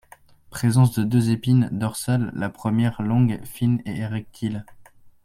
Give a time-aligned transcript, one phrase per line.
[0.49, 4.65] Présence de deux épines dorsales, la première est longue, fine et érectile.